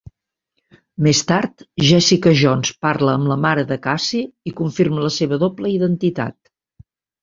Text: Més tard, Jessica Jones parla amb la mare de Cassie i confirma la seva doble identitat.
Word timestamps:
Més 1.07 1.21
tard, 1.31 1.61
Jessica 1.91 2.33
Jones 2.41 2.73
parla 2.87 3.15
amb 3.19 3.31
la 3.35 3.39
mare 3.45 3.69
de 3.75 3.81
Cassie 3.87 4.27
i 4.55 4.59
confirma 4.65 5.09
la 5.09 5.17
seva 5.23 5.43
doble 5.49 5.77
identitat. 5.81 6.57